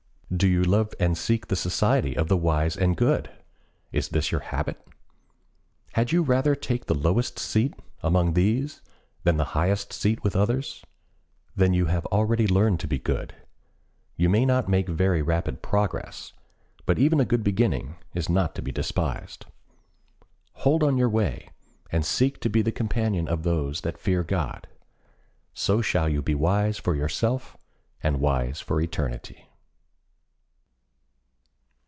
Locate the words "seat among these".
7.37-8.81